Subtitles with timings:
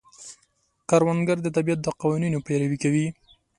[0.89, 3.07] کروندګر د طبیعت د قوانینو پیروي کوي